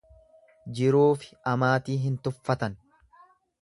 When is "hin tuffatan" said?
2.09-2.83